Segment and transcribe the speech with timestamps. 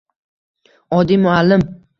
[1.01, 1.71] Oddiy muallim!